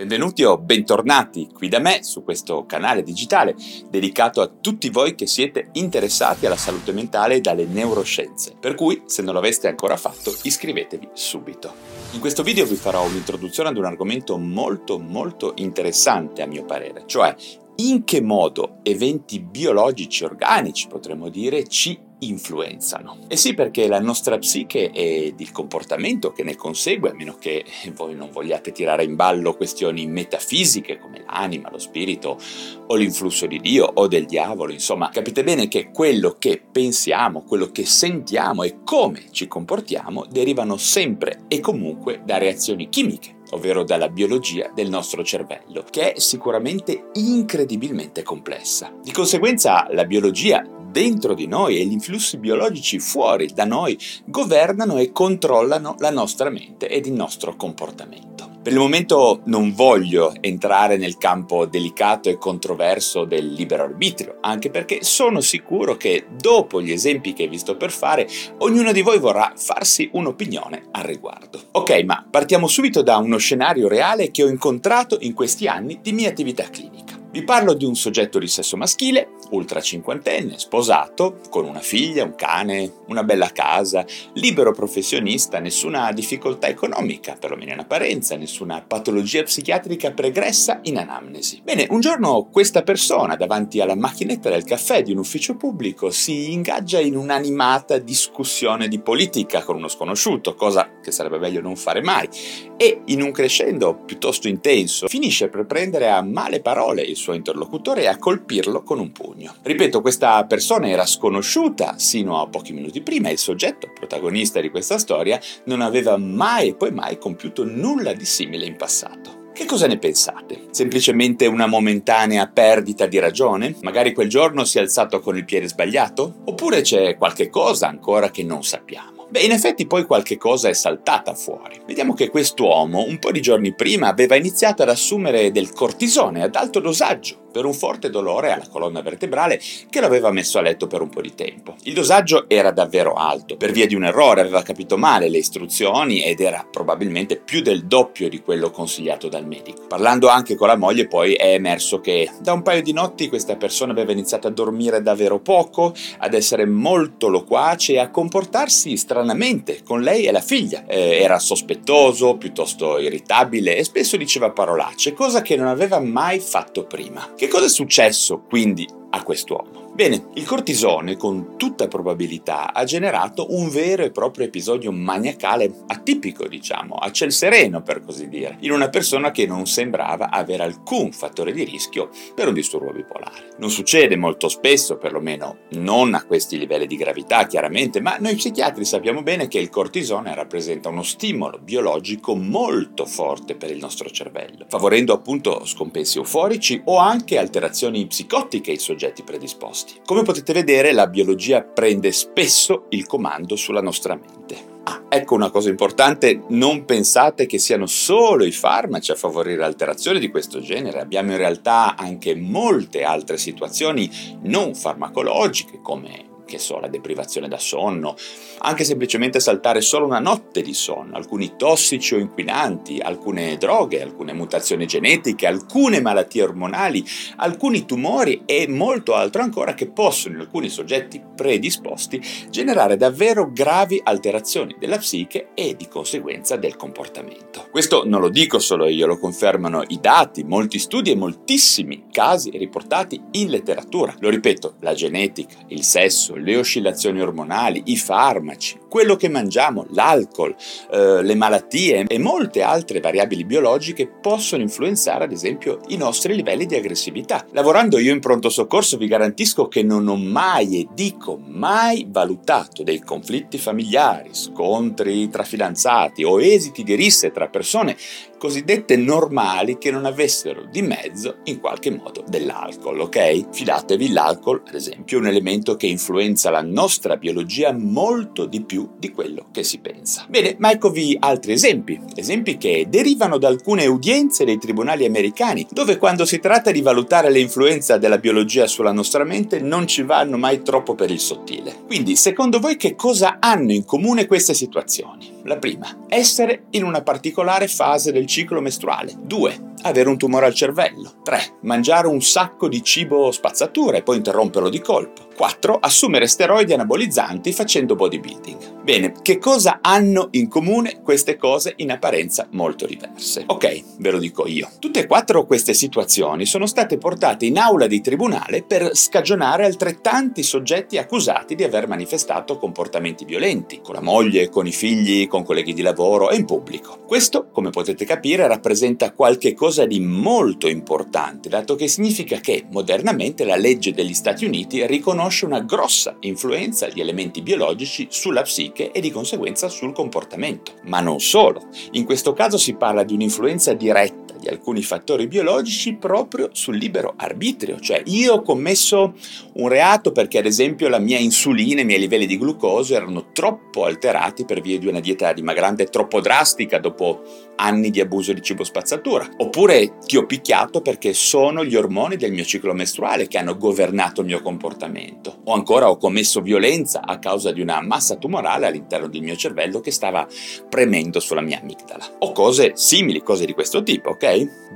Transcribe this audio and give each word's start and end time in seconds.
Benvenuti 0.00 0.44
o 0.44 0.56
bentornati 0.56 1.50
qui 1.52 1.68
da 1.68 1.78
me 1.78 2.02
su 2.02 2.24
questo 2.24 2.64
canale 2.64 3.02
digitale 3.02 3.54
dedicato 3.90 4.40
a 4.40 4.46
tutti 4.48 4.88
voi 4.88 5.14
che 5.14 5.26
siete 5.26 5.68
interessati 5.72 6.46
alla 6.46 6.56
salute 6.56 6.92
mentale 6.92 7.34
e 7.34 7.40
dalle 7.42 7.66
neuroscienze. 7.66 8.54
Per 8.58 8.74
cui, 8.76 9.02
se 9.04 9.20
non 9.20 9.34
l'aveste 9.34 9.68
ancora 9.68 9.98
fatto, 9.98 10.34
iscrivetevi 10.40 11.10
subito. 11.12 11.74
In 12.12 12.20
questo 12.20 12.42
video 12.42 12.64
vi 12.64 12.76
farò 12.76 13.04
un'introduzione 13.04 13.68
ad 13.68 13.76
un 13.76 13.84
argomento 13.84 14.38
molto 14.38 14.98
molto 14.98 15.52
interessante 15.56 16.40
a 16.40 16.46
mio 16.46 16.64
parere, 16.64 17.02
cioè 17.04 17.36
in 17.76 18.02
che 18.04 18.22
modo 18.22 18.78
eventi 18.82 19.38
biologici 19.38 20.24
organici, 20.24 20.88
potremmo 20.88 21.28
dire, 21.28 21.66
ci 21.66 22.08
influenzano. 22.20 23.18
E 23.28 23.36
sì, 23.36 23.54
perché 23.54 23.86
la 23.86 24.00
nostra 24.00 24.38
psiche 24.38 24.90
ed 24.90 25.40
il 25.40 25.52
comportamento 25.52 26.32
che 26.32 26.42
ne 26.42 26.56
consegue, 26.56 27.10
a 27.10 27.14
meno 27.14 27.36
che 27.38 27.64
voi 27.94 28.14
non 28.14 28.30
vogliate 28.30 28.72
tirare 28.72 29.04
in 29.04 29.16
ballo 29.16 29.54
questioni 29.54 30.06
metafisiche 30.06 30.98
come 30.98 31.24
l'anima, 31.26 31.70
lo 31.70 31.78
spirito 31.78 32.38
o 32.86 32.94
l'influsso 32.94 33.46
di 33.46 33.60
Dio 33.60 33.90
o 33.94 34.06
del 34.06 34.26
diavolo, 34.26 34.72
insomma, 34.72 35.10
capite 35.10 35.44
bene 35.44 35.68
che 35.68 35.90
quello 35.90 36.36
che 36.38 36.60
pensiamo, 36.70 37.42
quello 37.42 37.70
che 37.70 37.84
sentiamo 37.84 38.62
e 38.62 38.78
come 38.84 39.26
ci 39.30 39.46
comportiamo 39.46 40.26
derivano 40.28 40.76
sempre 40.76 41.44
e 41.48 41.60
comunque 41.60 42.22
da 42.24 42.38
reazioni 42.38 42.88
chimiche 42.88 43.38
ovvero 43.52 43.82
dalla 43.82 44.08
biologia 44.08 44.70
del 44.72 44.88
nostro 44.88 45.24
cervello, 45.24 45.84
che 45.90 46.12
è 46.12 46.20
sicuramente 46.20 47.08
incredibilmente 47.14 48.22
complessa. 48.22 48.92
Di 49.02 49.12
conseguenza 49.12 49.86
la 49.90 50.04
biologia 50.04 50.64
dentro 50.90 51.34
di 51.34 51.46
noi 51.46 51.78
e 51.78 51.84
gli 51.84 51.92
influssi 51.92 52.38
biologici 52.38 52.98
fuori 52.98 53.50
da 53.54 53.64
noi 53.64 53.98
governano 54.24 54.98
e 54.98 55.12
controllano 55.12 55.96
la 55.98 56.10
nostra 56.10 56.50
mente 56.50 56.88
ed 56.88 57.06
il 57.06 57.12
nostro 57.12 57.56
comportamento. 57.56 58.30
Per 58.62 58.72
il 58.74 58.78
momento 58.78 59.40
non 59.46 59.72
voglio 59.72 60.34
entrare 60.38 60.98
nel 60.98 61.16
campo 61.16 61.64
delicato 61.64 62.28
e 62.28 62.36
controverso 62.36 63.24
del 63.24 63.54
libero 63.54 63.84
arbitrio, 63.84 64.36
anche 64.42 64.68
perché 64.68 64.98
sono 65.02 65.40
sicuro 65.40 65.96
che 65.96 66.26
dopo 66.38 66.82
gli 66.82 66.92
esempi 66.92 67.32
che 67.32 67.48
vi 67.48 67.56
sto 67.56 67.78
per 67.78 67.90
fare, 67.90 68.28
ognuno 68.58 68.92
di 68.92 69.00
voi 69.00 69.18
vorrà 69.18 69.54
farsi 69.56 70.10
un'opinione 70.12 70.88
al 70.90 71.04
riguardo. 71.04 71.58
Ok, 71.72 72.02
ma 72.04 72.26
partiamo 72.30 72.66
subito 72.66 73.00
da 73.00 73.16
uno 73.16 73.38
scenario 73.38 73.88
reale 73.88 74.30
che 74.30 74.44
ho 74.44 74.48
incontrato 74.48 75.16
in 75.20 75.32
questi 75.32 75.66
anni 75.66 76.00
di 76.02 76.12
mia 76.12 76.28
attività 76.28 76.64
clinica. 76.64 77.19
Vi 77.32 77.44
parlo 77.44 77.74
di 77.74 77.84
un 77.84 77.94
soggetto 77.94 78.40
di 78.40 78.48
sesso 78.48 78.76
maschile, 78.76 79.34
ultra 79.50 79.80
cinquantenne, 79.80 80.58
sposato, 80.58 81.38
con 81.48 81.64
una 81.64 81.78
figlia, 81.78 82.24
un 82.24 82.34
cane, 82.34 82.92
una 83.06 83.22
bella 83.22 83.50
casa, 83.52 84.04
libero 84.32 84.72
professionista, 84.72 85.60
nessuna 85.60 86.10
difficoltà 86.10 86.66
economica, 86.66 87.36
perlomeno 87.38 87.72
in 87.72 87.78
apparenza, 87.78 88.34
nessuna 88.34 88.82
patologia 88.84 89.44
psichiatrica 89.44 90.10
pregressa 90.10 90.80
in 90.82 90.98
anamnesi. 90.98 91.60
Bene, 91.62 91.86
un 91.90 92.00
giorno 92.00 92.48
questa 92.50 92.82
persona, 92.82 93.36
davanti 93.36 93.80
alla 93.80 93.94
macchinetta 93.94 94.50
del 94.50 94.64
caffè 94.64 95.04
di 95.04 95.12
un 95.12 95.18
ufficio 95.18 95.54
pubblico, 95.54 96.10
si 96.10 96.50
ingaggia 96.50 96.98
in 96.98 97.14
un'animata 97.14 97.98
discussione 97.98 98.88
di 98.88 98.98
politica 98.98 99.62
con 99.62 99.76
uno 99.76 99.86
sconosciuto, 99.86 100.56
cosa 100.56 100.98
che 101.00 101.12
sarebbe 101.12 101.38
meglio 101.38 101.60
non 101.60 101.76
fare 101.76 102.02
mai, 102.02 102.28
e 102.76 103.02
in 103.04 103.22
un 103.22 103.30
crescendo 103.30 103.94
piuttosto 104.04 104.48
intenso 104.48 105.06
finisce 105.06 105.48
per 105.48 105.64
prendere 105.66 106.10
a 106.10 106.22
male 106.22 106.60
parole 106.60 107.02
il 107.02 107.18
suo 107.20 107.34
interlocutore 107.34 108.02
e 108.02 108.06
a 108.08 108.18
colpirlo 108.18 108.82
con 108.82 108.98
un 108.98 109.12
pugno. 109.12 109.54
Ripeto, 109.62 110.00
questa 110.00 110.44
persona 110.46 110.88
era 110.88 111.06
sconosciuta 111.06 111.98
sino 111.98 112.40
a 112.40 112.48
pochi 112.48 112.72
minuti 112.72 113.02
prima 113.02 113.28
e 113.28 113.32
il 113.32 113.38
soggetto 113.38 113.92
protagonista 113.94 114.60
di 114.60 114.70
questa 114.70 114.98
storia 114.98 115.38
non 115.64 115.82
aveva 115.82 116.16
mai 116.16 116.68
e 116.68 116.74
poi 116.74 116.90
mai 116.90 117.18
compiuto 117.18 117.64
nulla 117.64 118.12
di 118.12 118.24
simile 118.24 118.66
in 118.66 118.76
passato. 118.76 119.38
Che 119.52 119.66
cosa 119.66 119.86
ne 119.86 119.98
pensate? 119.98 120.68
Semplicemente 120.70 121.46
una 121.46 121.66
momentanea 121.66 122.48
perdita 122.48 123.06
di 123.06 123.18
ragione? 123.18 123.76
Magari 123.82 124.14
quel 124.14 124.28
giorno 124.28 124.64
si 124.64 124.78
è 124.78 124.80
alzato 124.80 125.20
con 125.20 125.36
il 125.36 125.44
piede 125.44 125.68
sbagliato? 125.68 126.36
Oppure 126.46 126.80
c'è 126.80 127.16
qualche 127.18 127.50
cosa 127.50 127.86
ancora 127.86 128.30
che 128.30 128.42
non 128.42 128.64
sappiamo? 128.64 129.19
Beh, 129.30 129.42
in 129.42 129.52
effetti 129.52 129.86
poi 129.86 130.04
qualche 130.06 130.36
cosa 130.36 130.68
è 130.68 130.72
saltata 130.72 131.34
fuori. 131.34 131.80
Vediamo 131.86 132.14
che 132.14 132.28
quest'uomo 132.30 133.04
un 133.04 133.20
po' 133.20 133.30
di 133.30 133.40
giorni 133.40 133.72
prima 133.74 134.08
aveva 134.08 134.34
iniziato 134.34 134.82
ad 134.82 134.88
assumere 134.88 135.52
del 135.52 135.72
cortisone 135.72 136.42
ad 136.42 136.56
alto 136.56 136.80
dosaggio 136.80 137.48
per 137.50 137.64
un 137.64 137.74
forte 137.74 138.10
dolore 138.10 138.52
alla 138.52 138.68
colonna 138.68 139.02
vertebrale 139.02 139.60
che 139.88 140.00
lo 140.00 140.06
aveva 140.06 140.30
messo 140.30 140.58
a 140.58 140.62
letto 140.62 140.86
per 140.86 141.00
un 141.00 141.08
po' 141.08 141.20
di 141.20 141.34
tempo. 141.34 141.76
Il 141.82 141.94
dosaggio 141.94 142.48
era 142.48 142.70
davvero 142.70 143.14
alto, 143.14 143.56
per 143.56 143.72
via 143.72 143.86
di 143.86 143.94
un 143.94 144.04
errore 144.04 144.40
aveva 144.40 144.62
capito 144.62 144.96
male 144.96 145.28
le 145.28 145.38
istruzioni 145.38 146.22
ed 146.22 146.40
era 146.40 146.66
probabilmente 146.70 147.36
più 147.36 147.62
del 147.62 147.84
doppio 147.86 148.28
di 148.28 148.40
quello 148.40 148.70
consigliato 148.70 149.28
dal 149.28 149.46
medico. 149.46 149.86
Parlando 149.88 150.28
anche 150.28 150.54
con 150.54 150.68
la 150.68 150.76
moglie 150.76 151.06
poi 151.06 151.34
è 151.34 151.52
emerso 151.52 152.00
che 152.00 152.30
da 152.40 152.52
un 152.52 152.62
paio 152.62 152.82
di 152.82 152.92
notti 152.92 153.28
questa 153.28 153.56
persona 153.56 153.92
aveva 153.92 154.12
iniziato 154.12 154.46
a 154.46 154.50
dormire 154.50 155.02
davvero 155.02 155.40
poco, 155.40 155.94
ad 156.18 156.34
essere 156.34 156.66
molto 156.66 157.28
loquace 157.28 157.94
e 157.94 157.98
a 157.98 158.10
comportarsi 158.10 158.96
stranamente 158.96 159.82
con 159.82 160.02
lei 160.02 160.24
e 160.24 160.32
la 160.32 160.40
figlia. 160.40 160.84
Eh, 160.86 161.18
era 161.20 161.38
sospettoso, 161.38 162.36
piuttosto 162.36 162.98
irritabile 162.98 163.76
e 163.76 163.84
spesso 163.84 164.16
diceva 164.16 164.50
parolacce, 164.50 165.12
cosa 165.12 165.42
che 165.42 165.56
non 165.56 165.66
aveva 165.66 165.98
mai 166.00 166.38
fatto 166.38 166.84
prima. 166.84 167.32
Che 167.40 167.48
cosa 167.48 167.64
è 167.64 167.68
successo 167.70 168.42
quindi 168.42 168.86
quest'uomo? 169.30 169.92
Bene, 169.94 170.28
il 170.34 170.46
cortisone 170.46 171.16
con 171.16 171.56
tutta 171.56 171.86
probabilità 171.86 172.72
ha 172.72 172.84
generato 172.84 173.54
un 173.54 173.68
vero 173.68 174.02
e 174.02 174.10
proprio 174.10 174.46
episodio 174.46 174.90
maniacale 174.90 175.70
atipico, 175.86 176.48
diciamo, 176.48 176.94
a 176.94 177.12
ciel 177.12 177.30
sereno 177.30 177.82
per 177.82 178.02
così 178.02 178.28
dire, 178.28 178.56
in 178.60 178.72
una 178.72 178.88
persona 178.88 179.30
che 179.30 179.46
non 179.46 179.66
sembrava 179.66 180.30
avere 180.30 180.64
alcun 180.64 181.12
fattore 181.12 181.52
di 181.52 181.64
rischio 181.64 182.08
per 182.34 182.48
un 182.48 182.54
disturbo 182.54 182.92
bipolare. 182.92 183.50
Non 183.58 183.70
succede 183.70 184.16
molto 184.16 184.48
spesso, 184.48 184.96
perlomeno 184.96 185.58
non 185.72 186.14
a 186.14 186.24
questi 186.24 186.58
livelli 186.58 186.86
di 186.86 186.96
gravità 186.96 187.46
chiaramente, 187.46 188.00
ma 188.00 188.16
noi 188.18 188.36
psichiatri 188.36 188.84
sappiamo 188.84 189.22
bene 189.22 189.48
che 189.48 189.58
il 189.58 189.70
cortisone 189.70 190.34
rappresenta 190.34 190.88
uno 190.88 191.02
stimolo 191.02 191.58
biologico 191.58 192.34
molto 192.34 193.06
forte 193.06 193.54
per 193.54 193.70
il 193.70 193.78
nostro 193.78 194.08
cervello, 194.08 194.64
favorendo 194.68 195.12
appunto 195.12 195.64
scompensi 195.66 196.18
euforici 196.18 196.80
o 196.86 196.96
anche 196.96 197.38
alterazioni 197.38 198.06
psicotiche 198.06 198.70
ai 198.70 198.78
soggetti 198.78 199.19
predisposti. 199.22 200.00
Come 200.04 200.22
potete 200.22 200.52
vedere, 200.52 200.92
la 200.92 201.06
biologia 201.06 201.62
prende 201.62 202.12
spesso 202.12 202.86
il 202.90 203.06
comando 203.06 203.56
sulla 203.56 203.82
nostra 203.82 204.14
mente. 204.14 204.68
Ah, 204.84 205.02
ecco 205.08 205.34
una 205.34 205.50
cosa 205.50 205.68
importante, 205.68 206.42
non 206.48 206.84
pensate 206.84 207.46
che 207.46 207.58
siano 207.58 207.86
solo 207.86 208.44
i 208.44 208.52
farmaci 208.52 209.10
a 209.10 209.14
favorire 209.14 209.62
alterazioni 209.62 210.18
di 210.18 210.30
questo 210.30 210.60
genere, 210.60 211.00
abbiamo 211.00 211.32
in 211.32 211.36
realtà 211.36 211.96
anche 211.96 212.34
molte 212.34 213.04
altre 213.04 213.36
situazioni 213.36 214.10
non 214.42 214.74
farmacologiche 214.74 215.80
come 215.82 216.28
che 216.50 216.58
so, 216.58 216.80
la 216.80 216.88
deprivazione 216.88 217.46
da 217.46 217.58
sonno, 217.58 218.16
anche 218.60 218.84
semplicemente 218.84 219.40
saltare 219.40 219.80
solo 219.80 220.06
una 220.06 220.18
notte 220.18 220.62
di 220.62 220.74
sonno, 220.74 221.16
alcuni 221.16 221.54
tossici 221.56 222.14
o 222.14 222.18
inquinanti, 222.18 222.98
alcune 222.98 223.56
droghe, 223.56 224.02
alcune 224.02 224.32
mutazioni 224.32 224.86
genetiche, 224.86 225.46
alcune 225.46 226.00
malattie 226.00 226.42
ormonali, 226.42 227.04
alcuni 227.36 227.84
tumori 227.84 228.42
e 228.44 228.66
molto 228.68 229.14
altro 229.14 229.42
ancora 229.42 229.74
che 229.74 229.88
possono 229.88 230.34
in 230.34 230.40
alcuni 230.40 230.68
soggetti 230.68 231.22
predisposti 231.34 232.20
generare 232.50 232.96
davvero 232.96 233.50
gravi 233.50 234.00
alterazioni 234.02 234.76
della 234.78 234.98
psiche 234.98 235.48
e 235.54 235.74
di 235.76 235.88
conseguenza 235.88 236.56
del 236.56 236.76
comportamento. 236.76 237.68
Questo 237.70 238.02
non 238.04 238.20
lo 238.20 238.28
dico 238.28 238.58
solo 238.58 238.88
io, 238.88 239.06
lo 239.06 239.18
confermano 239.18 239.82
i 239.88 239.98
dati, 240.00 240.44
molti 240.44 240.78
studi 240.78 241.10
e 241.10 241.16
moltissimi 241.16 242.06
casi 242.10 242.50
riportati 242.50 243.20
in 243.32 243.48
letteratura. 243.48 244.14
Lo 244.18 244.28
ripeto, 244.28 244.76
la 244.80 244.94
genetica, 244.94 245.56
il 245.68 245.82
sesso, 245.82 246.34
le 246.36 246.56
oscillazioni 246.56 247.20
ormonali, 247.20 247.82
i 247.86 247.96
farmaci, 247.96 248.49
much. 248.50 248.76
Quello 248.90 249.14
che 249.14 249.28
mangiamo, 249.28 249.86
l'alcol, 249.90 250.54
eh, 250.90 251.22
le 251.22 251.34
malattie 251.36 252.04
e 252.06 252.18
molte 252.18 252.60
altre 252.60 252.98
variabili 253.00 253.44
biologiche 253.44 254.08
possono 254.08 254.62
influenzare 254.62 255.24
ad 255.24 255.32
esempio 255.32 255.78
i 255.88 255.96
nostri 255.96 256.34
livelli 256.34 256.66
di 256.66 256.74
aggressività. 256.74 257.46
Lavorando 257.52 257.98
io 257.98 258.12
in 258.12 258.18
pronto 258.18 258.50
soccorso 258.50 258.96
vi 258.96 259.06
garantisco 259.06 259.68
che 259.68 259.84
non 259.84 260.08
ho 260.08 260.16
mai 260.16 260.80
e 260.80 260.88
dico 260.92 261.38
mai 261.40 262.06
valutato 262.10 262.82
dei 262.82 262.98
conflitti 263.00 263.58
familiari, 263.58 264.30
scontri 264.32 265.28
tra 265.28 265.44
fidanzati 265.44 266.24
o 266.24 266.42
esiti 266.42 266.82
di 266.82 266.96
risse 266.96 267.30
tra 267.30 267.46
persone 267.46 267.96
cosiddette 268.40 268.96
normali 268.96 269.76
che 269.76 269.90
non 269.90 270.06
avessero 270.06 270.64
di 270.64 270.80
mezzo 270.80 271.36
in 271.44 271.60
qualche 271.60 271.90
modo 271.90 272.24
dell'alcol, 272.26 273.00
ok? 273.00 273.50
Fidatevi, 273.52 274.12
l'alcol, 274.12 274.62
ad 274.66 274.74
esempio, 274.74 275.18
è 275.18 275.20
un 275.20 275.26
elemento 275.26 275.76
che 275.76 275.86
influenza 275.86 276.48
la 276.48 276.62
nostra 276.62 277.18
biologia 277.18 277.70
molto 277.72 278.46
di 278.46 278.62
più 278.62 278.79
di 278.98 279.10
quello 279.10 279.46
che 279.52 279.62
si 279.62 279.78
pensa. 279.78 280.26
Bene, 280.28 280.54
ma 280.58 280.70
eccovi 280.70 281.16
altri 281.18 281.52
esempi, 281.52 282.00
esempi 282.14 282.56
che 282.56 282.86
derivano 282.88 283.38
da 283.38 283.48
alcune 283.48 283.86
udienze 283.86 284.44
dei 284.44 284.58
tribunali 284.58 285.04
americani, 285.04 285.66
dove 285.70 285.98
quando 285.98 286.24
si 286.24 286.38
tratta 286.38 286.70
di 286.70 286.82
valutare 286.82 287.30
l'influenza 287.30 287.98
della 287.98 288.18
biologia 288.18 288.66
sulla 288.66 288.92
nostra 288.92 289.24
mente 289.24 289.60
non 289.60 289.86
ci 289.86 290.02
vanno 290.02 290.36
mai 290.36 290.62
troppo 290.62 290.94
per 290.94 291.10
il 291.10 291.20
sottile. 291.20 291.74
Quindi, 291.86 292.16
secondo 292.16 292.60
voi 292.60 292.76
che 292.76 292.94
cosa 292.94 293.38
hanno 293.40 293.72
in 293.72 293.84
comune 293.84 294.26
queste 294.26 294.54
situazioni? 294.54 295.38
La 295.44 295.56
prima, 295.56 296.04
essere 296.08 296.64
in 296.70 296.84
una 296.84 297.02
particolare 297.02 297.68
fase 297.68 298.12
del 298.12 298.26
ciclo 298.26 298.60
mestruale. 298.60 299.14
2. 299.20 299.69
Avere 299.82 300.10
un 300.10 300.18
tumore 300.18 300.46
al 300.46 300.54
cervello. 300.54 301.20
3. 301.22 301.58
Mangiare 301.62 302.06
un 302.06 302.20
sacco 302.20 302.68
di 302.68 302.82
cibo 302.82 303.30
spazzatura 303.30 303.96
e 303.96 304.02
poi 304.02 304.16
interromperlo 304.16 304.68
di 304.68 304.80
colpo. 304.80 305.28
4. 305.34 305.78
Assumere 305.80 306.26
steroidi 306.26 306.74
anabolizzanti 306.74 307.52
facendo 307.52 307.94
bodybuilding. 307.94 308.82
Bene, 308.82 309.14
che 309.22 309.38
cosa 309.38 309.78
hanno 309.80 310.28
in 310.32 310.48
comune 310.48 311.00
queste 311.02 311.36
cose 311.36 311.72
in 311.76 311.90
apparenza 311.90 312.46
molto 312.50 312.84
diverse? 312.84 313.44
Ok, 313.46 313.82
ve 313.98 314.10
lo 314.10 314.18
dico 314.18 314.46
io. 314.46 314.68
Tutte 314.78 315.00
e 315.00 315.06
quattro 315.06 315.46
queste 315.46 315.72
situazioni 315.72 316.44
sono 316.44 316.66
state 316.66 316.98
portate 316.98 317.46
in 317.46 317.56
aula 317.56 317.86
di 317.86 318.02
tribunale 318.02 318.62
per 318.62 318.94
scagionare 318.94 319.64
altrettanti 319.64 320.42
soggetti 320.42 320.98
accusati 320.98 321.54
di 321.54 321.62
aver 321.62 321.88
manifestato 321.88 322.58
comportamenti 322.58 323.24
violenti, 323.24 323.80
con 323.82 323.94
la 323.94 324.02
moglie, 324.02 324.50
con 324.50 324.66
i 324.66 324.72
figli, 324.72 325.26
con 325.26 325.44
colleghi 325.44 325.72
di 325.72 325.82
lavoro 325.82 326.30
e 326.30 326.36
in 326.36 326.44
pubblico. 326.44 326.98
Questo, 327.06 327.48
come 327.50 327.70
potete 327.70 328.04
capire, 328.04 328.46
rappresenta 328.46 329.12
qualche 329.12 329.54
cosa 329.54 329.69
di 329.86 330.00
molto 330.00 330.68
importante, 330.68 331.48
dato 331.48 331.74
che 331.74 331.88
significa 331.88 332.38
che 332.38 332.64
modernamente 332.70 333.44
la 333.44 333.56
legge 333.56 333.92
degli 333.92 334.14
Stati 334.14 334.44
Uniti 334.44 334.86
riconosce 334.86 335.44
una 335.44 335.60
grossa 335.60 336.16
influenza 336.20 336.88
di 336.88 337.00
elementi 337.00 337.42
biologici 337.42 338.06
sulla 338.10 338.42
psiche 338.42 338.90
e 338.92 339.00
di 339.00 339.10
conseguenza 339.10 339.68
sul 339.68 339.92
comportamento. 339.92 340.72
Ma 340.84 341.00
non 341.00 341.20
solo, 341.20 341.68
in 341.92 342.04
questo 342.04 342.32
caso 342.32 342.58
si 342.58 342.74
parla 342.74 343.04
di 343.04 343.14
un'influenza 343.14 343.72
diretta 343.72 344.19
di 344.40 344.48
alcuni 344.48 344.82
fattori 344.82 345.28
biologici 345.28 345.94
proprio 345.94 346.48
sul 346.52 346.76
libero 346.76 347.14
arbitrio, 347.16 347.78
cioè 347.78 348.02
io 348.06 348.34
ho 348.34 348.42
commesso 348.42 349.14
un 349.54 349.68
reato 349.68 350.12
perché 350.12 350.38
ad 350.38 350.46
esempio 350.46 350.88
la 350.88 350.98
mia 350.98 351.18
insulina, 351.18 351.82
i 351.82 351.84
miei 351.84 352.00
livelli 352.00 352.26
di 352.26 352.38
glucosio 352.38 352.96
erano 352.96 353.30
troppo 353.32 353.84
alterati 353.84 354.44
per 354.44 354.60
via 354.60 354.78
di 354.78 354.86
una 354.86 355.00
dieta 355.00 355.32
dimagrante 355.32 355.84
troppo 355.86 356.20
drastica 356.20 356.78
dopo 356.78 357.22
anni 357.56 357.90
di 357.90 358.00
abuso 358.00 358.32
di 358.32 358.40
cibo 358.40 358.64
spazzatura, 358.64 359.28
oppure 359.36 359.98
ti 360.06 360.16
ho 360.16 360.24
picchiato 360.24 360.80
perché 360.80 361.12
sono 361.12 361.64
gli 361.64 361.76
ormoni 361.76 362.16
del 362.16 362.32
mio 362.32 362.44
ciclo 362.44 362.72
mestruale 362.72 363.28
che 363.28 363.36
hanno 363.36 363.56
governato 363.56 364.22
il 364.22 364.28
mio 364.28 364.40
comportamento, 364.40 365.40
o 365.44 365.52
ancora 365.52 365.90
ho 365.90 365.98
commesso 365.98 366.40
violenza 366.40 367.02
a 367.04 367.18
causa 367.18 367.52
di 367.52 367.60
una 367.60 367.82
massa 367.82 368.16
tumorale 368.16 368.66
all'interno 368.66 369.08
del 369.08 369.20
mio 369.20 369.36
cervello 369.36 369.80
che 369.80 369.90
stava 369.90 370.26
premendo 370.68 371.20
sulla 371.20 371.42
mia 371.42 371.60
amigdala, 371.60 372.16
o 372.20 372.32
cose 372.32 372.72
simili, 372.76 373.22
cose 373.22 373.44
di 373.44 373.52
questo 373.52 373.82
tipo, 373.82 374.10
ok? 374.10 374.29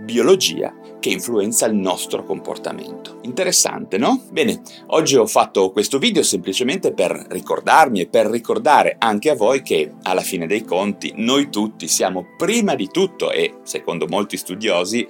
Biologia 0.04 0.74
che 0.98 1.10
influenza 1.10 1.66
il 1.66 1.74
nostro 1.74 2.24
comportamento. 2.24 3.18
Interessante, 3.22 3.98
no? 3.98 4.22
Bene, 4.30 4.62
oggi 4.86 5.16
ho 5.16 5.26
fatto 5.26 5.70
questo 5.70 5.98
video 5.98 6.22
semplicemente 6.22 6.92
per 6.92 7.26
ricordarmi 7.28 8.00
e 8.00 8.06
per 8.08 8.26
ricordare 8.26 8.96
anche 8.98 9.30
a 9.30 9.34
voi 9.34 9.62
che 9.62 9.92
alla 10.02 10.22
fine 10.22 10.46
dei 10.46 10.64
conti 10.64 11.12
noi 11.16 11.50
tutti 11.50 11.88
siamo 11.88 12.26
prima 12.36 12.74
di 12.74 12.88
tutto 12.88 13.30
e 13.30 13.58
secondo 13.62 14.06
molti 14.08 14.36
studiosi 14.36 15.06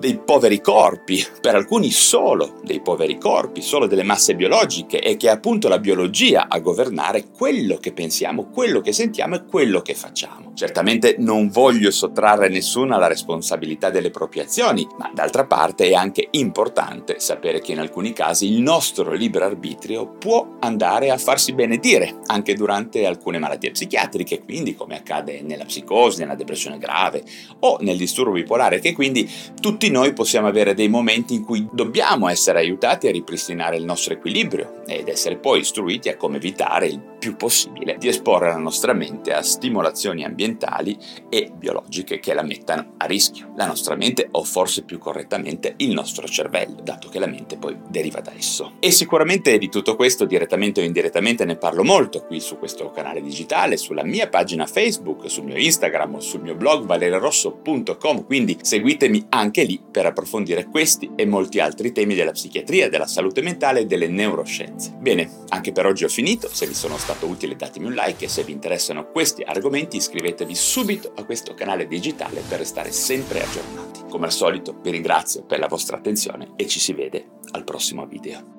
dei 0.00 0.18
poveri 0.18 0.62
corpi, 0.62 1.22
per 1.42 1.54
alcuni 1.54 1.90
solo 1.90 2.58
dei 2.64 2.80
poveri 2.80 3.18
corpi, 3.18 3.60
solo 3.60 3.86
delle 3.86 4.02
masse 4.02 4.34
biologiche 4.34 4.98
e 4.98 5.18
che 5.18 5.28
è 5.28 5.30
appunto 5.30 5.68
la 5.68 5.78
biologia 5.78 6.46
a 6.48 6.58
governare 6.58 7.26
quello 7.36 7.76
che 7.76 7.92
pensiamo, 7.92 8.48
quello 8.48 8.80
che 8.80 8.92
sentiamo 8.92 9.34
e 9.34 9.44
quello 9.44 9.82
che 9.82 9.94
facciamo. 9.94 10.52
Certamente 10.54 11.16
non 11.18 11.50
voglio 11.50 11.90
sottrarre 11.90 12.48
nessuno 12.48 12.94
alla 12.94 13.08
responsabilità 13.08 13.90
delle 13.90 14.10
proprie 14.10 14.44
azioni, 14.44 14.88
ma 14.98 15.10
d'altra 15.14 15.44
parte 15.44 15.88
è 15.88 15.92
anche 15.92 16.28
importante 16.30 17.16
sapere 17.18 17.60
che 17.60 17.72
in 17.72 17.78
alcuni 17.78 18.14
casi 18.14 18.50
il 18.50 18.62
nostro 18.62 19.12
libero 19.12 19.44
arbitrio 19.44 20.08
può 20.08 20.56
andare 20.60 21.10
a 21.10 21.18
farsi 21.18 21.52
benedire 21.52 22.20
anche 22.26 22.54
durante 22.54 23.04
alcune 23.04 23.38
malattie 23.38 23.72
psichiatriche, 23.72 24.42
quindi 24.42 24.74
come 24.74 24.96
accade 24.96 25.42
nella 25.42 25.66
psicosi, 25.66 26.20
nella 26.20 26.34
depressione 26.34 26.78
grave 26.78 27.22
o 27.60 27.76
nel 27.80 27.98
disturbo 27.98 28.32
bipolare, 28.32 28.80
che 28.80 28.94
quindi 28.94 29.30
tutti 29.60 29.89
noi 29.90 30.12
possiamo 30.12 30.46
avere 30.46 30.74
dei 30.74 30.88
momenti 30.88 31.34
in 31.34 31.44
cui 31.44 31.66
dobbiamo 31.70 32.28
essere 32.28 32.58
aiutati 32.58 33.08
a 33.08 33.12
ripristinare 33.12 33.76
il 33.76 33.84
nostro 33.84 34.14
equilibrio 34.14 34.82
ed 34.86 35.08
essere 35.08 35.36
poi 35.36 35.60
istruiti 35.60 36.08
a 36.08 36.16
come 36.16 36.36
evitare 36.36 36.86
il 36.86 37.09
più 37.20 37.36
possibile 37.36 37.96
di 37.98 38.08
esporre 38.08 38.48
la 38.48 38.56
nostra 38.56 38.94
mente 38.94 39.32
a 39.32 39.42
stimolazioni 39.42 40.24
ambientali 40.24 40.98
e 41.28 41.52
biologiche 41.54 42.18
che 42.18 42.32
la 42.32 42.42
mettano 42.42 42.94
a 42.96 43.04
rischio. 43.04 43.52
La 43.56 43.66
nostra 43.66 43.94
mente 43.94 44.26
o 44.32 44.42
forse 44.42 44.82
più 44.82 44.98
correttamente 44.98 45.74
il 45.76 45.92
nostro 45.92 46.26
cervello, 46.26 46.80
dato 46.82 47.08
che 47.08 47.18
la 47.18 47.26
mente 47.26 47.58
poi 47.58 47.76
deriva 47.88 48.20
da 48.20 48.32
esso. 48.34 48.72
E 48.80 48.90
sicuramente 48.90 49.58
di 49.58 49.68
tutto 49.68 49.94
questo 49.96 50.24
direttamente 50.24 50.80
o 50.80 50.84
indirettamente 50.84 51.44
ne 51.44 51.56
parlo 51.56 51.84
molto 51.84 52.24
qui 52.24 52.40
su 52.40 52.58
questo 52.58 52.90
canale 52.90 53.20
digitale, 53.20 53.76
sulla 53.76 54.02
mia 54.02 54.28
pagina 54.28 54.66
Facebook, 54.66 55.28
sul 55.30 55.44
mio 55.44 55.58
Instagram 55.58 56.14
o 56.14 56.20
sul 56.20 56.40
mio 56.40 56.54
blog 56.54 56.86
valererosso.com, 56.86 58.24
quindi 58.24 58.56
seguitemi 58.62 59.26
anche 59.28 59.64
lì 59.64 59.78
per 59.90 60.06
approfondire 60.06 60.66
questi 60.66 61.10
e 61.14 61.26
molti 61.26 61.60
altri 61.60 61.92
temi 61.92 62.14
della 62.14 62.32
psichiatria, 62.32 62.88
della 62.88 63.06
salute 63.06 63.42
mentale 63.42 63.80
e 63.80 63.86
delle 63.86 64.08
neuroscienze. 64.08 64.96
Bene, 64.98 65.30
anche 65.48 65.72
per 65.72 65.84
oggi 65.84 66.04
ho 66.04 66.08
finito, 66.08 66.48
se 66.50 66.66
vi 66.66 66.74
sono 66.74 66.96
stato 67.10 67.26
utile 67.26 67.56
datemi 67.56 67.86
un 67.86 67.94
like 67.94 68.24
e 68.24 68.28
se 68.28 68.44
vi 68.44 68.52
interessano 68.52 69.10
questi 69.10 69.42
argomenti 69.42 69.96
iscrivetevi 69.96 70.54
subito 70.54 71.12
a 71.16 71.24
questo 71.24 71.54
canale 71.54 71.88
digitale 71.88 72.40
per 72.46 72.58
restare 72.58 72.92
sempre 72.92 73.42
aggiornati. 73.42 74.02
Come 74.08 74.26
al 74.26 74.32
solito 74.32 74.78
vi 74.80 74.90
ringrazio 74.90 75.44
per 75.44 75.58
la 75.58 75.66
vostra 75.66 75.96
attenzione 75.96 76.52
e 76.56 76.68
ci 76.68 76.78
si 76.78 76.92
vede 76.92 77.26
al 77.52 77.64
prossimo 77.64 78.06
video. 78.06 78.58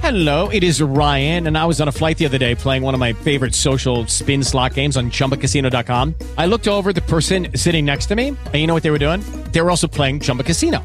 Hello, 0.00 0.48
it 0.48 0.62
is 0.62 0.80
Ryan, 0.80 1.46
and 1.46 1.56
I 1.56 1.64
was 1.66 1.80
on 1.80 1.88
a 1.88 1.92
flight 1.92 2.16
the 2.16 2.24
other 2.24 2.38
day 2.38 2.54
playing 2.54 2.82
one 2.82 2.94
of 2.94 3.00
my 3.00 3.12
favorite 3.12 3.54
social 3.54 4.06
spin 4.06 4.42
slot 4.42 4.74
games 4.74 4.96
on 4.96 5.10
chumbacasino.com. 5.10 6.14
I 6.38 6.46
looked 6.46 6.68
over 6.68 6.92
the 6.92 7.02
person 7.02 7.48
sitting 7.54 7.84
next 7.84 8.06
to 8.06 8.16
me, 8.16 8.28
and 8.28 8.54
you 8.54 8.66
know 8.66 8.74
what 8.74 8.82
they 8.82 8.90
were 8.90 8.98
doing? 8.98 9.20
They 9.52 9.60
were 9.60 9.70
also 9.70 9.88
playing 9.88 10.20
Chumba 10.20 10.42
Casino. 10.42 10.84